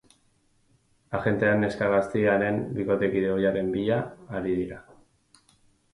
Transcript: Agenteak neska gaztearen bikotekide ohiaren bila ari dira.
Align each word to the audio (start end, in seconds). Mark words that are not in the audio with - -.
Agenteak 1.17 1.59
neska 1.63 1.91
gaztearen 1.95 2.59
bikotekide 2.79 3.31
ohiaren 3.37 3.73
bila 3.77 4.03
ari 4.41 4.57
dira. 4.63 4.85